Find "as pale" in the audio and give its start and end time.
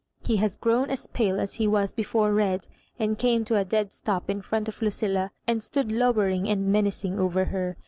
0.89-1.39